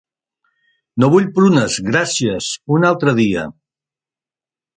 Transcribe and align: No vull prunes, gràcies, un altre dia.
No 1.03 1.09
vull 1.15 1.27
prunes, 1.35 1.75
gràcies, 1.89 2.49
un 2.79 2.89
altre 2.91 3.15
dia. 3.21 3.45